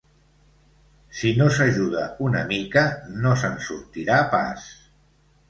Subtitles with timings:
[1.17, 2.85] Si no s'ajuda una mica,
[3.27, 4.67] no se'n sortirà pas.